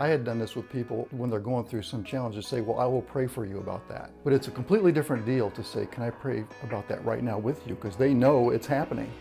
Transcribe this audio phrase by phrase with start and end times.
[0.00, 2.78] I had done this with people when they're going through some challenge to say, Well,
[2.78, 4.10] I will pray for you about that.
[4.24, 7.38] But it's a completely different deal to say, Can I pray about that right now
[7.38, 7.74] with you?
[7.74, 9.12] Because they know it's happening.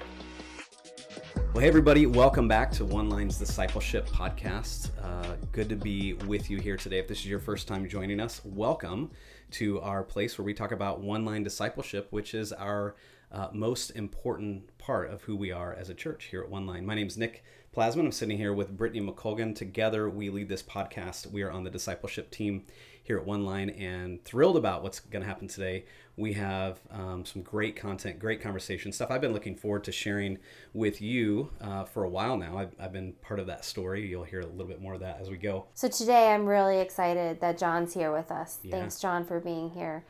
[1.53, 4.91] Well, hey, everybody, welcome back to One Lines Discipleship Podcast.
[5.03, 6.99] Uh, good to be with you here today.
[6.99, 9.11] If this is your first time joining us, welcome
[9.51, 12.95] to our place where we talk about one line discipleship, which is our
[13.31, 16.85] uh, most important part of who we are as a church here at One Line.
[16.85, 17.43] My name is Nick
[17.75, 18.05] Plasman.
[18.05, 19.55] I'm sitting here with Brittany McColgan.
[19.55, 21.27] Together, we lead this podcast.
[21.31, 22.65] We are on the discipleship team
[23.03, 25.85] here at One Line and thrilled about what's going to happen today.
[26.15, 30.39] We have um, some great content, great conversation stuff I've been looking forward to sharing
[30.73, 32.57] with you uh, for a while now.
[32.57, 34.07] I've, I've been part of that story.
[34.07, 35.67] You'll hear a little bit more of that as we go.
[35.75, 38.59] So today, I'm really excited that John's here with us.
[38.63, 38.71] Yeah.
[38.71, 40.03] Thanks, John, for being here.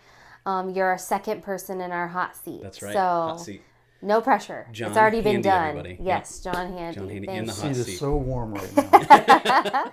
[0.46, 2.62] Um, you're our second person in our hot seat.
[2.64, 2.94] That's right.
[2.94, 3.62] So hot seat.
[4.02, 4.68] No pressure.
[4.72, 5.70] John it's already Handy, been done.
[5.70, 5.98] Everybody.
[6.02, 7.00] Yes, John Handy.
[7.00, 7.88] John Handy in the hot seat.
[7.88, 9.92] is so warm right now.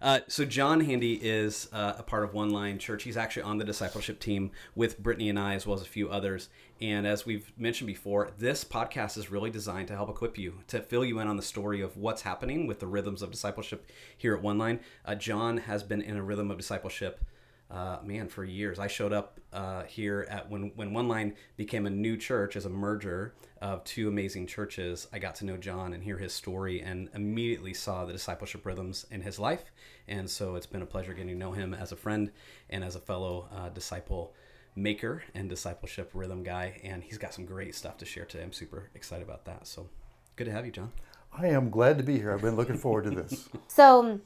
[0.00, 3.02] uh, so John Handy is uh, a part of One Line Church.
[3.02, 6.08] He's actually on the discipleship team with Brittany and I, as well as a few
[6.08, 6.48] others.
[6.80, 10.80] And as we've mentioned before, this podcast is really designed to help equip you, to
[10.80, 14.36] fill you in on the story of what's happening with the rhythms of discipleship here
[14.36, 14.78] at One Line.
[15.04, 17.24] Uh, John has been in a rhythm of discipleship
[17.70, 18.78] uh, man, for years.
[18.78, 22.64] I showed up uh, here at when when One Line became a new church as
[22.64, 25.06] a merger of two amazing churches.
[25.12, 29.06] I got to know John and hear his story, and immediately saw the discipleship rhythms
[29.10, 29.70] in his life.
[30.06, 32.30] And so it's been a pleasure getting to know him as a friend
[32.70, 34.34] and as a fellow uh, disciple
[34.74, 36.80] maker and discipleship rhythm guy.
[36.82, 38.44] And he's got some great stuff to share today.
[38.44, 39.66] I'm super excited about that.
[39.66, 39.88] So
[40.36, 40.92] good to have you, John.
[41.32, 42.32] I am glad to be here.
[42.32, 43.48] I've been looking forward to this.
[43.68, 44.20] so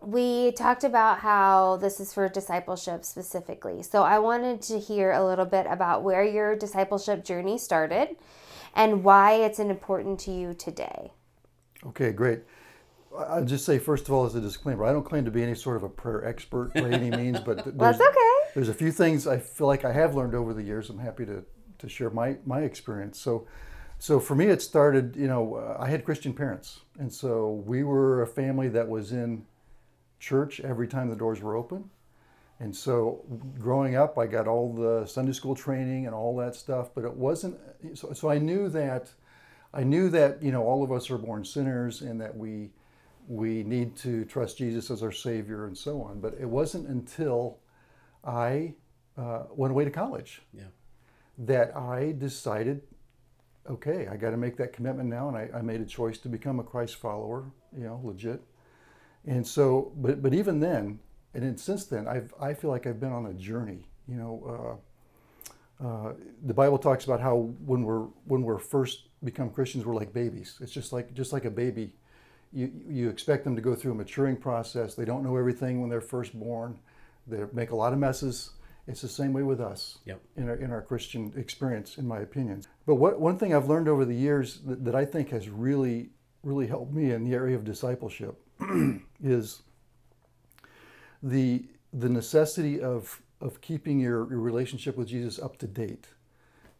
[0.00, 3.82] we talked about how this is for discipleship specifically.
[3.82, 8.16] So I wanted to hear a little bit about where your discipleship journey started
[8.74, 11.12] and why it's important to you today.
[11.86, 12.40] Okay, great.
[13.16, 15.54] I'll just say, first of all, as a disclaimer, I don't claim to be any
[15.54, 18.52] sort of a prayer expert by any means, but that's okay.
[18.54, 20.90] There's a few things I feel like I have learned over the years.
[20.90, 21.44] I'm happy to,
[21.78, 23.18] to share my, my experience.
[23.18, 23.46] So,
[23.98, 26.80] so for me, it started, you know, uh, I had Christian parents.
[26.98, 29.44] And so we were a family that was in
[30.20, 31.90] church every time the doors were open.
[32.60, 33.24] And so
[33.58, 37.14] growing up, I got all the Sunday school training and all that stuff, but it
[37.14, 37.58] wasn't,
[37.94, 39.10] so, so I knew that,
[39.72, 42.70] I knew that, you know, all of us are born sinners and that we,
[43.28, 46.20] we need to trust Jesus as our Savior and so on.
[46.20, 47.60] But it wasn't until
[48.22, 48.74] I
[49.16, 50.64] uh, went away to college yeah.
[51.38, 52.82] that I decided,
[53.70, 55.28] okay, I got to make that commitment now.
[55.28, 58.42] And I, I made a choice to become a Christ follower, you know, legit.
[59.26, 60.98] And so, but but even then,
[61.34, 63.86] and then since then, I've I feel like I've been on a journey.
[64.08, 64.80] You know,
[65.80, 66.12] uh, uh,
[66.44, 70.58] the Bible talks about how when we're when we're first become Christians, we're like babies.
[70.60, 71.94] It's just like just like a baby.
[72.52, 74.94] You you expect them to go through a maturing process.
[74.94, 76.78] They don't know everything when they're first born.
[77.26, 78.50] They make a lot of messes.
[78.86, 80.20] It's the same way with us yep.
[80.36, 82.62] in our in our Christian experience, in my opinion.
[82.86, 86.10] But what one thing I've learned over the years that, that I think has really
[86.42, 88.42] really helped me in the area of discipleship
[89.22, 89.62] is
[91.22, 96.08] the the necessity of of keeping your, your relationship with Jesus up to date.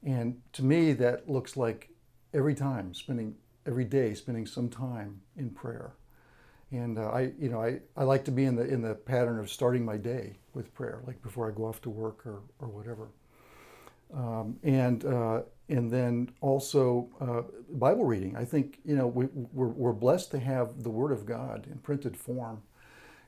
[0.05, 1.89] And to me, that looks like
[2.35, 3.37] every time spending
[3.67, 5.93] every day spending some time in prayer.
[6.71, 9.39] And uh, I, you know, I, I like to be in the in the pattern
[9.39, 12.69] of starting my day with prayer, like before I go off to work or, or
[12.69, 13.09] whatever.
[14.13, 18.37] Um, and uh, and then also uh, Bible reading.
[18.37, 21.79] I think you know we, we're, we're blessed to have the Word of God in
[21.79, 22.63] printed form,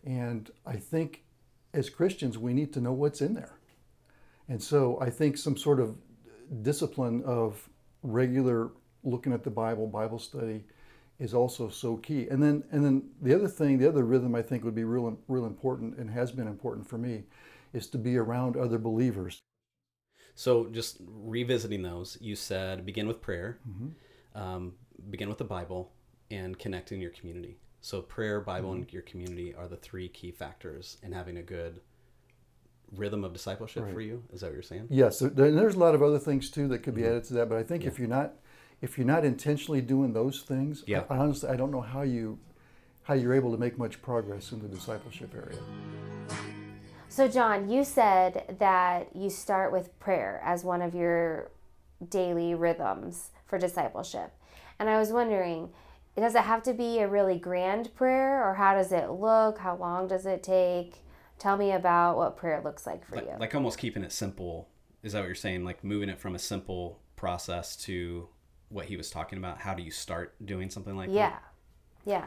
[0.04, 1.22] and I think
[1.72, 3.54] as Christians we need to know what's in there,
[4.48, 5.97] and so I think some sort of
[6.62, 7.69] discipline of
[8.03, 8.72] regular
[9.04, 10.65] looking at the Bible, Bible study,
[11.19, 12.26] is also so key.
[12.28, 15.16] And then and then the other thing, the other rhythm I think would be real
[15.28, 17.22] real important and has been important for me,
[17.72, 19.41] is to be around other believers.
[20.34, 24.41] So just revisiting those, you said begin with prayer, mm-hmm.
[24.41, 24.75] um,
[25.10, 25.93] begin with the Bible,
[26.31, 27.59] and connect in your community.
[27.81, 28.83] So prayer, Bible, mm-hmm.
[28.83, 31.80] and your community are the three key factors in having a good
[32.95, 33.92] rhythm of discipleship right.
[33.92, 34.22] for you.
[34.33, 34.86] Is that what you're saying?
[34.91, 35.18] Yes.
[35.18, 37.10] There, there's a lot of other things too that could be mm-hmm.
[37.10, 37.89] added to that, but I think yeah.
[37.89, 38.34] if you're not
[38.80, 41.04] if you're not intentionally doing those things, yeah.
[41.09, 42.39] I, honestly I don't know how you
[43.04, 45.59] how you're able to make much progress in the discipleship area.
[47.12, 51.50] So, John, you said that you start with prayer as one of your
[52.09, 54.32] daily rhythms for discipleship.
[54.78, 55.68] And I was wondering,
[56.16, 59.59] does it have to be a really grand prayer or how does it look?
[59.59, 61.04] How long does it take?
[61.38, 63.32] Tell me about what prayer looks like for like, you.
[63.38, 64.70] Like almost keeping it simple.
[65.03, 65.66] Is that what you're saying?
[65.66, 68.26] Like moving it from a simple process to
[68.70, 69.59] what he was talking about?
[69.59, 71.28] How do you start doing something like yeah.
[71.28, 71.42] that?
[72.06, 72.14] Yeah.
[72.14, 72.24] Yeah.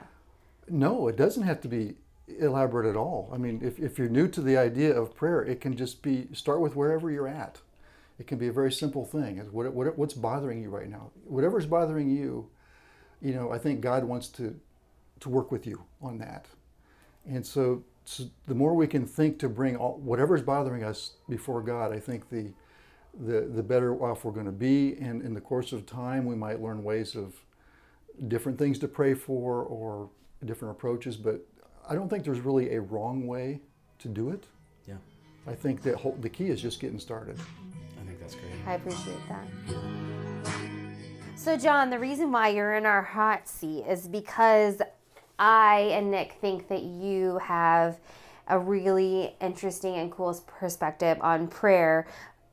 [0.70, 1.96] No, it doesn't have to be
[2.28, 3.30] elaborate at all.
[3.34, 6.28] I mean, if, if you're new to the idea of prayer, it can just be
[6.34, 7.60] start with wherever you're at.
[8.18, 9.38] It can be a very simple thing.
[9.52, 11.12] What, what, what's bothering you right now?
[11.26, 12.50] Whatever's bothering you,
[13.22, 14.58] you know, I think God wants to,
[15.20, 16.46] to work with you on that.
[17.28, 21.62] And so, so the more we can think to bring all, whatever's bothering us before
[21.62, 22.54] God, I think the,
[23.20, 24.96] the, the better off we're going to be.
[25.00, 27.34] And in the course of time, we might learn ways of
[28.28, 30.10] different things to pray for or
[30.46, 31.18] different approaches.
[31.18, 31.46] But
[31.88, 33.62] I don't think there's really a wrong way
[34.00, 34.46] to do it.
[34.88, 34.96] Yeah.
[35.48, 37.40] I think that whole, the key is just getting started.
[38.02, 38.54] I think that's great.
[38.66, 39.46] I appreciate that.
[41.36, 44.82] So, John, the reason why you're in our hot seat is because
[45.38, 48.00] I and Nick think that you have
[48.48, 52.08] a really interesting and cool perspective on prayer.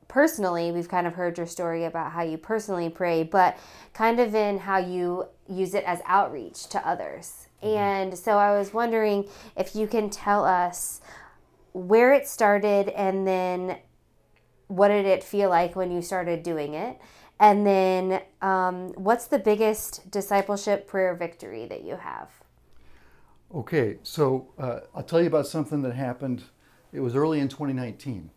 [0.09, 3.57] Personally, we've kind of heard your story about how you personally pray, but
[3.95, 7.47] kind of in how you use it as outreach to others.
[7.63, 11.01] And so I was wondering if you can tell us
[11.73, 13.79] where it started and then
[14.69, 16.99] what did it feel like when you started doing it?
[17.39, 22.31] And then um, what's the biggest discipleship prayer victory that you have?
[23.55, 26.45] Okay, so uh, I'll tell you about something that happened.
[26.93, 28.31] It was early in 2019.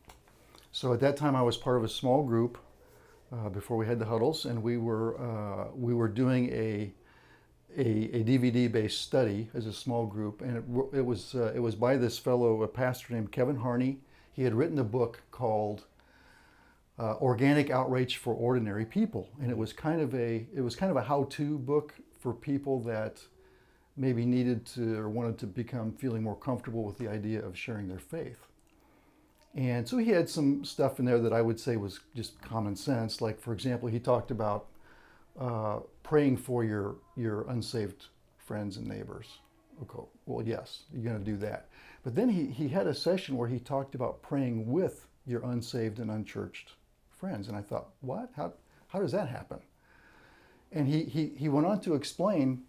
[0.71, 2.57] So at that time, I was part of a small group
[3.31, 6.92] uh, before we had the huddles, and we were uh, we were doing a
[7.77, 11.75] a, a DVD-based study as a small group, and it, it was uh, it was
[11.75, 14.00] by this fellow, a pastor named Kevin Harney.
[14.33, 15.86] He had written a book called
[16.98, 20.89] uh, Organic Outreach for Ordinary People, and it was kind of a it was kind
[20.89, 23.22] of a how-to book for people that
[23.98, 27.88] maybe needed to or wanted to become feeling more comfortable with the idea of sharing
[27.88, 28.48] their faith.
[29.56, 32.75] And so he had some stuff in there that I would say was just common
[32.75, 33.21] sense.
[33.21, 34.68] Like, for example, he talked about
[35.40, 39.28] uh, praying for your, your unsaved friends and neighbors.
[39.82, 41.70] Okay, well, yes, you're going to do that.
[42.04, 46.00] But then he, he had a session where he talked about praying with your unsaved
[46.00, 46.74] and unchurched
[47.10, 47.48] friends.
[47.48, 48.30] And I thought, what?
[48.36, 48.54] How,
[48.88, 49.60] how does that happen?
[50.72, 52.64] And he, he, he went on to explain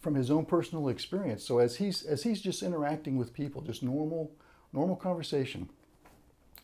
[0.00, 1.44] from his own personal experience.
[1.44, 4.32] So as he's, as he's just interacting with people, just normal,
[4.72, 5.68] normal conversation,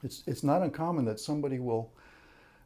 [0.03, 1.93] it's, it's not uncommon that somebody will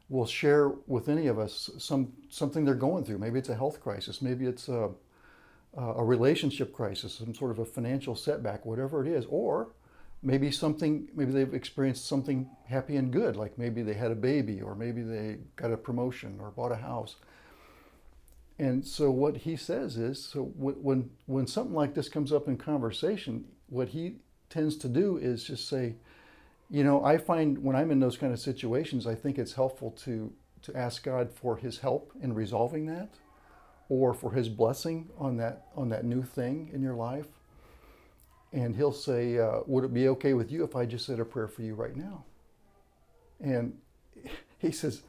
[0.09, 3.17] will share with any of us some something they're going through.
[3.17, 4.89] Maybe it's a health crisis, maybe it's a,
[5.75, 9.69] a relationship crisis, some sort of a financial setback, whatever it is, or
[10.21, 14.61] maybe something maybe they've experienced something happy and good, like maybe they had a baby,
[14.61, 17.15] or maybe they got a promotion or bought a house.
[18.57, 22.57] And so what he says is, so when when something like this comes up in
[22.57, 24.17] conversation, what he
[24.49, 25.95] tends to do is just say,
[26.69, 29.91] you know, I find when I'm in those kind of situations, I think it's helpful
[30.03, 30.33] to
[30.63, 33.13] to ask God for His help in resolving that,
[33.87, 37.27] or for His blessing on that on that new thing in your life.
[38.51, 41.25] And He'll say, uh, "Would it be okay with you if I just said a
[41.25, 42.25] prayer for you right now?"
[43.39, 43.77] And
[44.57, 45.03] he says,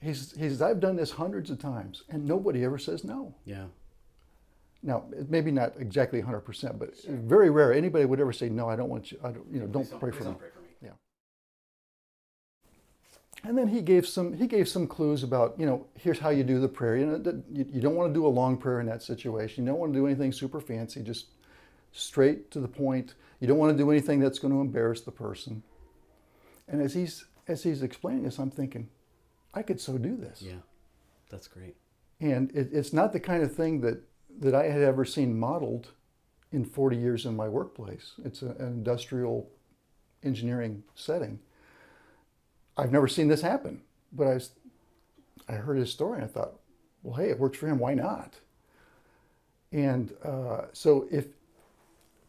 [0.00, 3.34] he says, I've done this hundreds of times, and nobody ever says no.
[3.44, 3.66] Yeah.
[4.82, 7.14] Now, maybe not exactly 100%, but sure.
[7.16, 7.74] very rare.
[7.74, 9.18] Anybody would ever say, "No, I don't want you.
[9.22, 10.59] I don't, you know, don't, don't, pray, for don't pray, for me."
[13.42, 16.44] And then he gave some he gave some clues about you know here's how you
[16.44, 16.96] do the prayer.
[16.96, 19.64] You know, you, you don't want to do a long prayer in that situation.
[19.64, 21.02] You don't want to do anything super fancy.
[21.02, 21.26] Just
[21.92, 23.14] straight to the point.
[23.40, 25.62] You don't want to do anything that's going to embarrass the person.
[26.68, 28.88] And as he's as he's explaining this, I'm thinking,
[29.54, 30.42] I could so do this.
[30.42, 30.60] Yeah,
[31.30, 31.76] that's great.
[32.20, 34.02] And it, it's not the kind of thing that
[34.38, 35.88] that I had ever seen modeled
[36.52, 38.14] in 40 years in my workplace.
[38.24, 39.48] It's a, an industrial
[40.22, 41.40] engineering setting.
[42.80, 43.82] I've never seen this happen,
[44.12, 44.50] but I, was,
[45.48, 46.54] I heard his story and I thought,
[47.02, 47.78] well, hey, it works for him.
[47.78, 48.34] Why not?
[49.72, 51.26] And uh, so if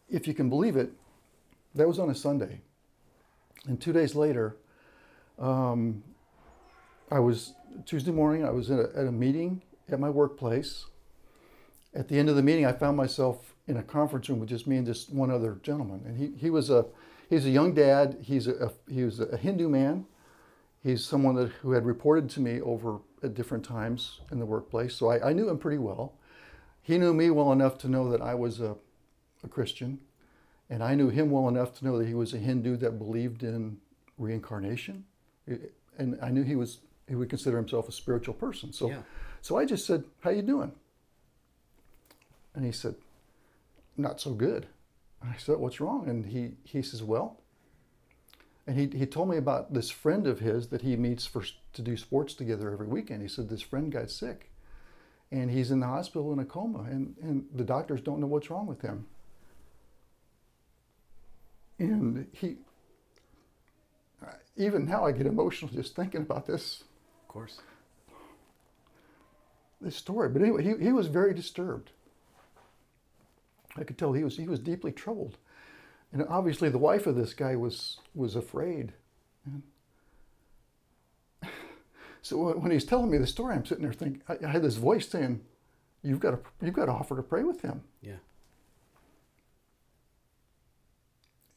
[0.10, 0.92] if you can believe it,
[1.76, 2.60] that was on a Sunday.
[3.66, 4.58] And two days later,
[5.40, 6.04] um,
[7.10, 7.54] I was
[7.86, 8.46] Tuesday morning.
[8.46, 10.86] I was a, at a meeting at my workplace,
[11.94, 14.68] at the end of the meeting, I found myself in a conference room with just
[14.68, 16.02] me and just one other gentleman.
[16.06, 16.86] And he, he was a
[17.30, 18.18] he's a young dad.
[18.22, 20.06] He's a, a he was a Hindu man.
[20.84, 24.96] He's someone that who had reported to me over at different times in the workplace.
[24.96, 26.14] So I, I knew him pretty well.
[26.82, 28.76] He knew me well enough to know that I was a,
[29.44, 30.00] a Christian.
[30.70, 33.44] And I knew him well enough to know that he was a Hindu that believed
[33.44, 33.78] in
[34.18, 35.06] reincarnation.
[35.98, 38.72] And I knew he was he would consider himself a spiritual person.
[38.72, 39.02] So yeah.
[39.42, 40.72] so I just said, How you doing?
[42.56, 42.96] And he said,
[43.98, 44.68] Not so good.
[45.22, 46.08] I said, What's wrong?
[46.08, 47.42] And he, he says, Well,
[48.68, 51.82] and he, he told me about this friend of his that he meets for, to
[51.82, 53.22] do sports together every weekend.
[53.22, 54.52] He said, This friend got sick
[55.32, 58.50] and he's in the hospital in a coma, and, and the doctors don't know what's
[58.50, 59.06] wrong with him.
[61.80, 62.58] And he,
[64.58, 66.84] even now, I get emotional just thinking about this
[67.24, 67.62] Of course.
[69.80, 70.30] this story.
[70.30, 71.92] But anyway, he, he was very disturbed.
[73.78, 75.38] I could tell he was he was deeply troubled,
[76.12, 78.94] and obviously the wife of this guy was was afraid.
[82.22, 84.76] So when he's telling me the story, I'm sitting there thinking, I, I had this
[84.76, 85.42] voice saying,
[86.04, 88.18] "You've got to you've got to offer to pray with him." Yeah.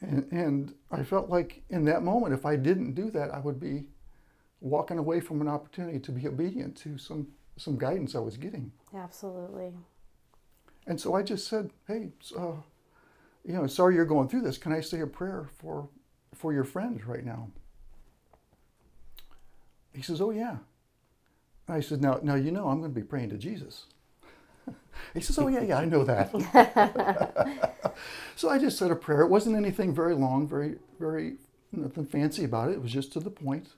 [0.01, 3.59] And, and I felt like in that moment, if I didn't do that, I would
[3.59, 3.85] be
[4.61, 8.73] walking away from an opportunity to be obedient to some some guidance I was getting.
[8.95, 9.73] Absolutely.
[10.87, 12.09] And so I just said, "Hey,
[12.39, 12.53] uh,
[13.45, 14.59] you know, sorry you're going through this.
[14.59, 15.89] Can I say a prayer for
[16.35, 17.51] for your friends right now?"
[19.93, 20.59] He says, "Oh yeah."
[21.69, 23.87] I said, "Now, now you know I'm going to be praying to Jesus."
[25.15, 26.31] he says, "Oh yeah, yeah, I know that."
[28.37, 29.23] so I just said a prayer.
[29.23, 31.37] It wasn't anything very long, very, very
[31.73, 32.75] nothing fancy about it.
[32.75, 33.69] It was just to the point,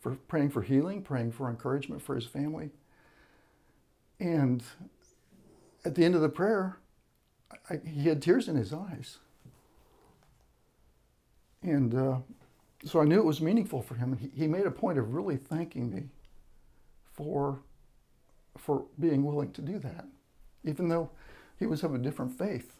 [0.00, 2.70] for praying for healing, praying for encouragement for his family.
[4.18, 4.62] And
[5.84, 6.78] at the end of the prayer,
[7.68, 9.18] I, he had tears in his eyes.
[11.62, 12.18] And uh,
[12.84, 14.12] so I knew it was meaningful for him.
[14.12, 16.04] And he, he made a point of really thanking me
[17.12, 17.60] for,
[18.56, 20.06] for being willing to do that,
[20.64, 21.10] even though
[21.58, 22.76] he was of a different faith.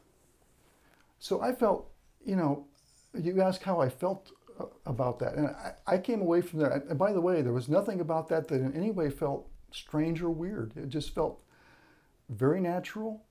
[1.18, 1.90] So I felt,
[2.24, 2.66] you know,
[3.14, 5.34] you ask how I felt uh, about that.
[5.34, 6.70] And I, I came away from there.
[6.70, 10.22] And by the way, there was nothing about that that in any way felt strange
[10.22, 10.72] or weird.
[10.76, 11.42] It just felt
[12.30, 13.24] very natural.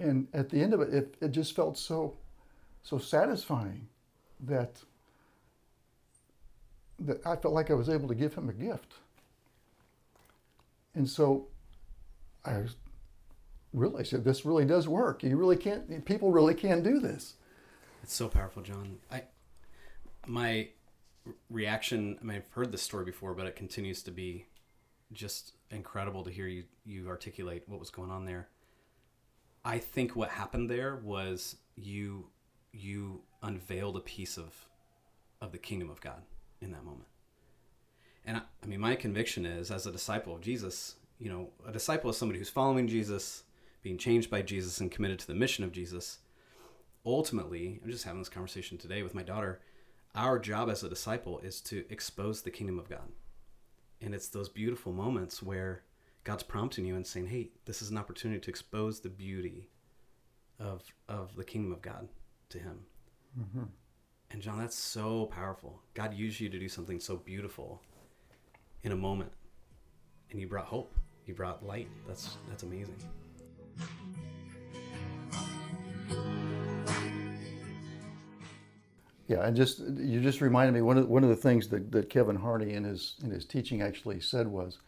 [0.00, 2.16] And at the end of it, it, it just felt so,
[2.82, 3.88] so satisfying
[4.40, 4.80] that,
[6.98, 8.94] that I felt like I was able to give him a gift.
[10.94, 11.48] And so
[12.44, 12.64] I
[13.72, 15.22] realized that this really does work.
[15.22, 17.34] You really can't, people really can do this.
[18.02, 18.98] It's so powerful, John.
[19.10, 19.24] I
[20.26, 20.68] my
[21.48, 22.18] reaction.
[22.20, 24.46] I mean, I've heard this story before, but it continues to be
[25.12, 28.48] just incredible to hear you you articulate what was going on there.
[29.64, 32.26] I think what happened there was you
[32.72, 34.54] you unveiled a piece of
[35.40, 36.22] of the kingdom of God
[36.60, 37.08] in that moment.
[38.26, 41.72] And I, I mean, my conviction is, as a disciple of Jesus, you know, a
[41.72, 43.44] disciple is somebody who's following Jesus,
[43.82, 46.18] being changed by Jesus, and committed to the mission of Jesus
[47.04, 49.60] ultimately, I'm just having this conversation today with my daughter.
[50.14, 53.12] Our job as a disciple is to expose the kingdom of God.
[54.00, 55.82] And it's those beautiful moments where
[56.24, 59.68] God's prompting you and saying, hey, this is an opportunity to expose the beauty
[60.58, 62.08] of, of the kingdom of God
[62.50, 62.80] to Him.
[63.38, 63.62] Mm-hmm.
[64.30, 65.80] And John, that's so powerful.
[65.94, 67.80] God used you to do something so beautiful
[68.82, 69.32] in a moment.
[70.30, 70.94] And you brought hope,
[71.26, 71.88] you brought light.
[72.06, 72.96] That's, that's amazing.
[79.26, 82.10] Yeah, and just you just reminded me one of one of the things that, that
[82.10, 84.80] Kevin Harney in his in his teaching actually said was,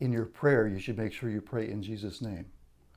[0.00, 2.46] in your prayer you should make sure you pray in Jesus' name,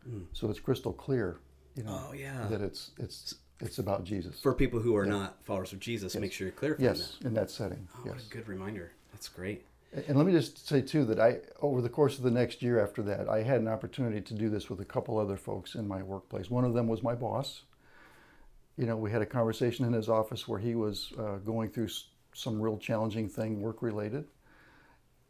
[0.07, 0.25] mm.
[0.33, 1.39] so it's crystal clear.
[1.75, 2.47] You know, oh, yeah.
[2.49, 4.41] that it's it's it's about Jesus.
[4.41, 5.11] For people who are yeah.
[5.11, 6.21] not followers of Jesus, yes.
[6.21, 6.75] make sure you're clear.
[6.79, 7.27] Yes, that.
[7.27, 7.87] in that setting.
[7.95, 8.15] Oh, yes.
[8.15, 8.91] what a good reminder.
[9.11, 9.65] That's great.
[10.07, 12.81] And let me just say too that I, over the course of the next year
[12.81, 15.85] after that, I had an opportunity to do this with a couple other folks in
[15.85, 16.49] my workplace.
[16.49, 17.63] One of them was my boss,
[18.77, 21.89] you know, we had a conversation in his office where he was uh, going through
[22.33, 24.25] some real challenging thing, work related,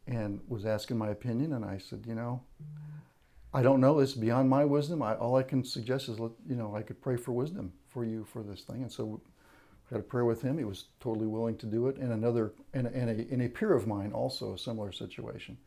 [0.06, 1.52] and was asking my opinion.
[1.52, 2.42] And I said, you know,
[3.54, 3.98] I don't know.
[3.98, 5.02] It's beyond my wisdom.
[5.02, 8.24] I, all I can suggest is, you know, I could pray for wisdom for you
[8.24, 8.82] for this thing.
[8.82, 9.20] And so
[9.90, 10.58] I had a prayer with him.
[10.58, 11.96] He was totally willing to do it.
[11.98, 15.58] And another, and, and, a, and a peer of mine, also a similar situation,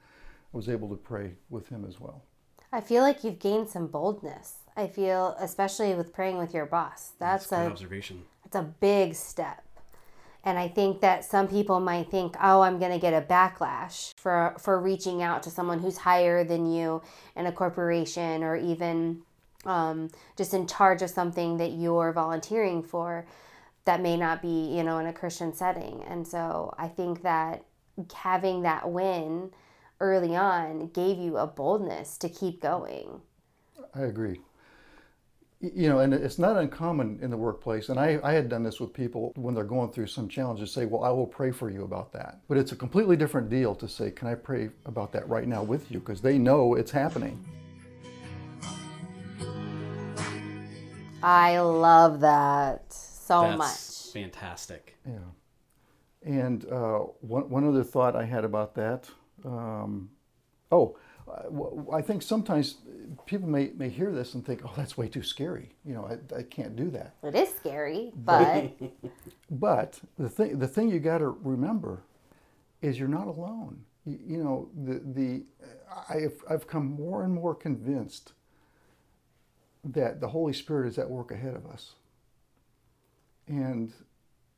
[0.53, 2.23] I was able to pray with him as well.
[2.71, 4.55] I feel like you've gained some boldness.
[4.75, 8.23] I feel, especially with praying with your boss, that's, that's a observation.
[8.43, 9.64] That's a big step.
[10.45, 14.13] And I think that some people might think, "Oh, I'm going to get a backlash
[14.15, 17.01] for for reaching out to someone who's higher than you
[17.35, 19.23] in a corporation, or even
[19.65, 23.25] um, just in charge of something that you're volunteering for."
[23.85, 26.03] That may not be, you know, in a Christian setting.
[26.07, 27.65] And so I think that
[28.15, 29.51] having that win
[29.99, 33.21] early on gave you a boldness to keep going.
[33.93, 34.41] I agree
[35.73, 37.89] you know, and it's not uncommon in the workplace.
[37.89, 40.85] And I, I had done this with people when they're going through some challenges, say,
[40.85, 42.41] well, I will pray for you about that.
[42.47, 45.63] But it's a completely different deal to say, can I pray about that right now
[45.63, 45.99] with you?
[45.99, 47.43] Because they know it's happening.
[51.23, 54.13] I love that so That's much.
[54.13, 54.95] Fantastic.
[55.05, 55.19] Yeah.
[56.23, 59.09] And uh, one, one other thought I had about that.
[59.43, 60.09] Um,
[60.71, 60.97] oh,
[61.91, 62.75] I think sometimes
[63.25, 65.69] people may, may hear this and think, oh, that's way too scary.
[65.83, 67.15] You know, I, I can't do that.
[67.23, 68.71] It is scary, but.
[69.51, 72.03] but the thing, the thing you got to remember
[72.81, 73.83] is you're not alone.
[74.05, 75.43] You, you, know, the, the,
[76.09, 78.33] I've, I've come more and more convinced
[79.83, 81.93] that the Holy Spirit is at work ahead of us.
[83.47, 83.93] And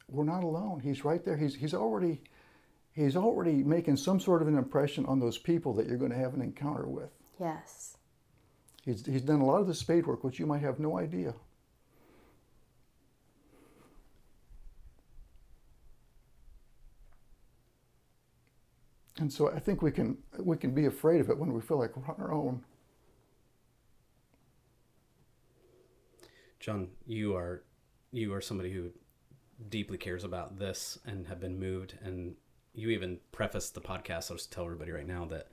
[0.09, 0.79] we're not alone.
[0.81, 1.37] He's right there.
[1.37, 2.21] He's, he's already
[2.97, 6.17] he's already making some sort of an impression on those people that you're going to
[6.17, 7.11] have an encounter with.
[7.39, 7.97] Yes.
[8.83, 11.35] He's, he's done a lot of the spade work, which you might have no idea.
[19.19, 21.79] And so I think we can we can be afraid of it when we feel
[21.79, 22.63] like we're on our own.
[26.59, 27.63] John, you are
[28.11, 28.91] you are somebody who
[29.69, 32.35] deeply cares about this and have been moved and
[32.77, 34.29] you even prefaced the podcast.
[34.29, 35.47] I'll just tell everybody right now that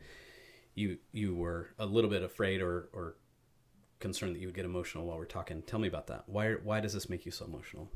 [0.74, 3.16] you you were a little bit afraid or or
[3.98, 5.62] concerned that you would get emotional while we're talking.
[5.62, 6.24] Tell me about that.
[6.26, 7.90] Why why does this make you so emotional?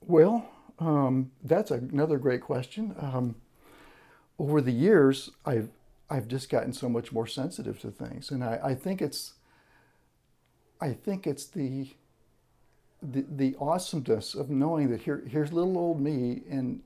[0.00, 2.94] Well, um, that's another great question.
[3.00, 3.34] Um,
[4.38, 5.70] over the years, I've
[6.08, 9.34] I've just gotten so much more sensitive to things, and I, I think it's
[10.80, 11.88] I think it's the
[13.02, 16.80] the, the awesomeness of knowing that here, here's little old me and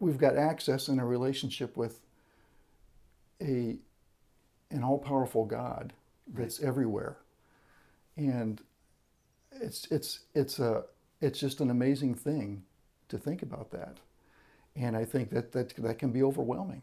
[0.00, 2.00] we've got access in a relationship with
[3.40, 3.78] a
[4.70, 5.94] an all-powerful God
[6.26, 6.68] that's right.
[6.68, 7.16] everywhere.
[8.16, 8.60] And
[9.52, 10.84] it's it's it's a
[11.20, 12.64] it's just an amazing thing
[13.08, 13.98] to think about that.
[14.76, 16.82] And I think that that, that can be overwhelming.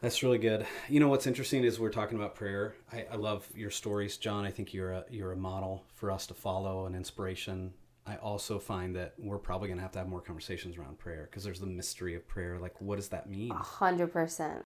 [0.00, 0.64] That's really good.
[0.88, 2.74] You know what's interesting is we're talking about prayer.
[2.92, 4.44] I, I, love your stories, John.
[4.44, 7.72] I think you're a you're a model for us to follow, an inspiration.
[8.06, 11.28] I also find that we're probably going to have to have more conversations around prayer
[11.28, 12.58] because there's the mystery of prayer.
[12.58, 13.50] Like, what does that mean?
[13.50, 14.62] A hundred percent.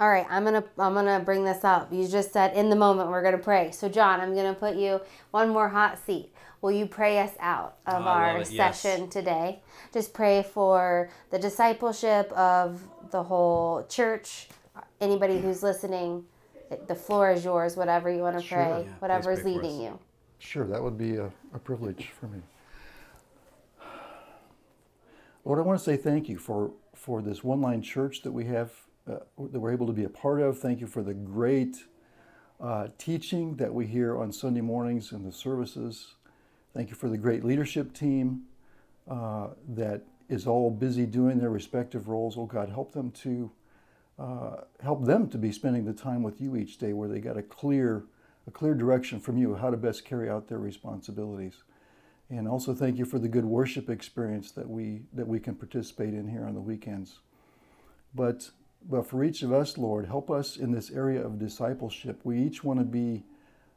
[0.00, 1.92] All right, I'm gonna I'm gonna bring this up.
[1.92, 3.70] You just said in the moment we're gonna pray.
[3.70, 6.32] So John, I'm gonna put you one more hot seat.
[6.60, 9.12] Will you pray us out of oh, our session yes.
[9.12, 9.62] today?
[9.92, 14.48] Just pray for the discipleship of the whole church,
[15.02, 16.24] anybody who's listening,
[16.86, 19.98] the floor is yours, whatever you want to sure, pray, yeah, whatever is leading you.
[20.38, 22.40] Sure, that would be a, a privilege for me.
[25.44, 28.44] Lord, I want to say thank you for, for this one line church that we
[28.46, 28.70] have,
[29.10, 29.16] uh,
[29.50, 30.58] that we're able to be a part of.
[30.58, 31.84] Thank you for the great
[32.60, 36.14] uh, teaching that we hear on Sunday mornings in the services.
[36.74, 38.42] Thank you for the great leadership team
[39.10, 42.38] uh, that is all busy doing their respective roles.
[42.38, 43.50] Oh God, help them to
[44.18, 47.36] uh, help them to be spending the time with you each day where they got
[47.36, 48.04] a clear
[48.46, 51.62] a clear direction from you how to best carry out their responsibilities.
[52.28, 56.14] And also thank you for the good worship experience that we that we can participate
[56.14, 57.20] in here on the weekends.
[58.14, 58.50] But
[58.84, 62.20] but for each of us lord help us in this area of discipleship.
[62.24, 63.24] We each want to be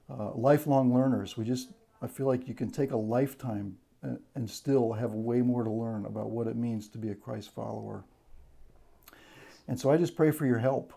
[0.10, 1.38] uh, lifelong learners.
[1.38, 1.70] We just
[2.02, 5.72] i feel like you can take a lifetime and, and still have way more to
[5.72, 8.04] learn about what it means to be a christ follower
[9.68, 10.94] and so I just pray for your help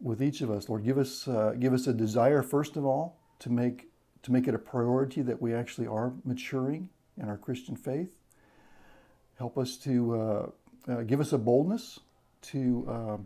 [0.00, 0.84] with each of us, Lord.
[0.84, 3.90] Give us uh, give us a desire first of all to make
[4.22, 8.16] to make it a priority that we actually are maturing in our Christian faith.
[9.38, 10.50] Help us to uh,
[10.88, 12.00] uh, give us a boldness
[12.42, 13.16] to uh,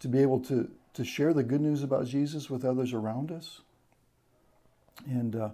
[0.00, 3.60] to be able to to share the good news about Jesus with others around us.
[5.06, 5.50] And uh,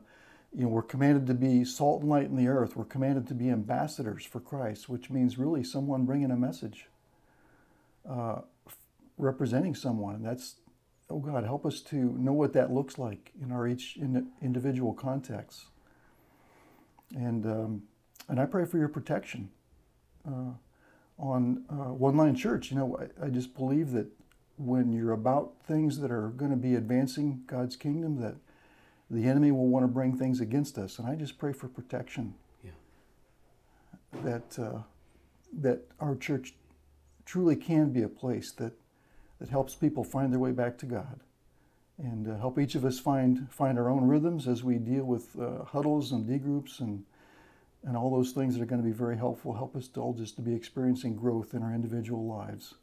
[0.55, 2.77] you know, we're commanded to be salt and light in the earth.
[2.77, 6.87] We're commanded to be ambassadors for Christ, which means really someone bringing a message
[8.09, 8.41] uh,
[9.21, 10.15] representing someone.
[10.15, 10.57] And that's,
[11.09, 14.93] oh God, help us to know what that looks like in our each in individual
[14.93, 15.67] contexts.
[17.15, 17.83] And, um,
[18.29, 19.51] and I pray for your protection
[20.27, 20.53] uh,
[21.19, 22.71] on uh, One Line Church.
[22.71, 24.07] You know, I, I just believe that
[24.57, 28.37] when you're about things that are going to be advancing God's kingdom, that
[29.11, 30.99] the enemy will want to bring things against us.
[30.99, 32.35] And I just pray for protection.
[32.63, 32.71] Yeah.
[34.23, 34.83] That, uh,
[35.61, 36.55] that our church
[37.25, 38.73] truly can be a place that,
[39.41, 41.21] that helps people find their way back to God
[42.03, 45.39] and uh, help each of us find, find our own rhythms as we deal with
[45.39, 47.05] uh, huddles and D groups and,
[47.85, 49.55] and all those things that are going to be very helpful.
[49.55, 52.75] Help us to all just to be experiencing growth in our individual lives.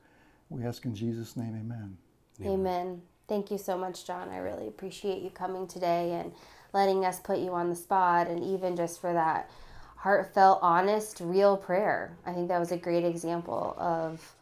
[0.49, 1.97] We ask in Jesus' name, amen.
[2.41, 2.53] Amen.
[2.53, 3.01] amen.
[3.27, 4.29] Thank you so much, John.
[4.29, 6.31] I really appreciate you coming today and
[6.73, 9.49] letting us put you on the spot and even just for that
[9.97, 12.15] heartfelt, honest, real prayer.
[12.25, 14.35] I think that was a great example of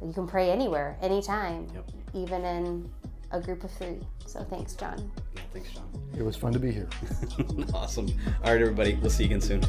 [0.00, 1.90] you can pray anywhere, anytime, yep.
[2.14, 2.90] even in
[3.30, 4.00] a group of three.
[4.26, 5.10] So thanks, John.
[5.34, 5.88] Yeah, thanks, John.
[6.16, 6.88] It was fun to be here.
[7.74, 8.08] awesome.
[8.44, 8.94] All right, everybody.
[8.94, 9.62] We'll see you again soon.